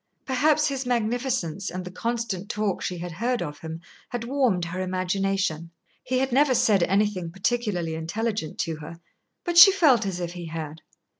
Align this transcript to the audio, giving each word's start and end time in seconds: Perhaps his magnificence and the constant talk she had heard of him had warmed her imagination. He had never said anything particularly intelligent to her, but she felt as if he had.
Perhaps 0.25 0.67
his 0.69 0.87
magnificence 0.87 1.69
and 1.69 1.85
the 1.85 1.91
constant 1.91 2.49
talk 2.49 2.81
she 2.81 2.97
had 2.97 3.11
heard 3.11 3.43
of 3.43 3.59
him 3.59 3.79
had 4.09 4.23
warmed 4.23 4.65
her 4.65 4.81
imagination. 4.81 5.69
He 6.03 6.17
had 6.17 6.31
never 6.31 6.55
said 6.55 6.81
anything 6.81 7.29
particularly 7.29 7.93
intelligent 7.93 8.57
to 8.61 8.77
her, 8.77 8.99
but 9.43 9.59
she 9.59 9.71
felt 9.71 10.07
as 10.07 10.19
if 10.19 10.33
he 10.33 10.47
had. 10.47 10.81